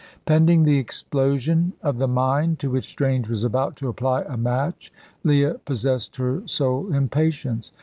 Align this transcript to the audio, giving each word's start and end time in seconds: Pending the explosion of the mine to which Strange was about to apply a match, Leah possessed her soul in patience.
Pending 0.25 0.63
the 0.63 0.79
explosion 0.79 1.73
of 1.83 1.99
the 1.99 2.07
mine 2.07 2.55
to 2.55 2.71
which 2.71 2.87
Strange 2.89 3.29
was 3.29 3.43
about 3.43 3.75
to 3.75 3.87
apply 3.87 4.23
a 4.23 4.35
match, 4.35 4.91
Leah 5.23 5.59
possessed 5.63 6.15
her 6.15 6.41
soul 6.47 6.91
in 6.91 7.07
patience. 7.07 7.71